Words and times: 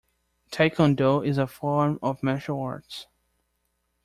Taekwondo 0.51 1.23
is 1.23 1.37
a 1.37 1.45
form 1.45 1.99
of 2.01 2.23
martial 2.23 2.59
arts. 2.59 3.05